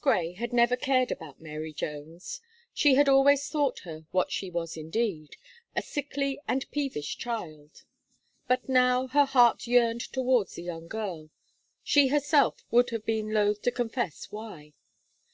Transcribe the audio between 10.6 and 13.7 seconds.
young girl, she herself would have been loth to